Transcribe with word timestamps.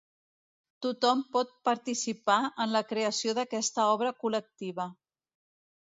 Tothom 0.85 1.21
pot 1.35 1.51
participar 1.69 2.39
en 2.65 2.75
la 2.79 2.83
creació 2.95 3.39
d’aquesta 3.41 3.89
obra 3.95 4.15
col·lectiva. 4.25 4.93